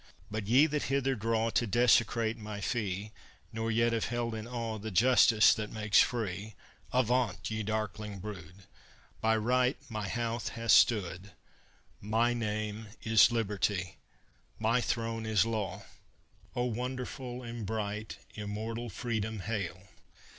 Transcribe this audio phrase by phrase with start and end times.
[0.31, 3.11] "But ye that hither draw To desecrate my fee,
[3.53, 6.55] Nor yet have held in awe The justice that makes free,
[6.91, 8.63] Avaunt, ye darkling brood!
[9.21, 11.33] By Right my house hath stood:
[11.99, 13.97] My name is Liberty,
[14.57, 15.83] My throne is Law."
[16.55, 19.83] O wonderful and bright, Immortal Freedom, hail!